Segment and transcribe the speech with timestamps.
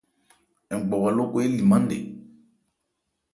[0.77, 1.99] Ngbawa lókɔ élìmán nkɛ.